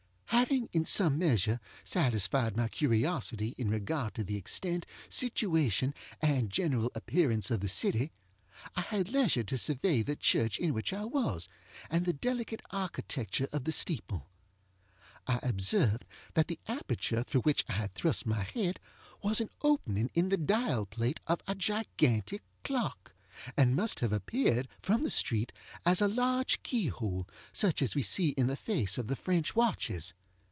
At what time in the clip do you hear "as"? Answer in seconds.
25.85-26.01, 27.81-27.93